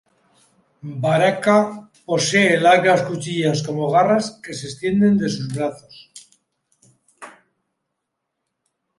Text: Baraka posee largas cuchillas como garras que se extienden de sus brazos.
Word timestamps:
Baraka 1.03 1.67
posee 2.07 2.57
largas 2.59 3.03
cuchillas 3.03 3.61
como 3.61 3.91
garras 3.91 4.31
que 4.43 4.51
se 4.55 4.65
extienden 4.65 5.19
de 5.19 5.29
sus 5.29 5.53
brazos. 5.53 5.95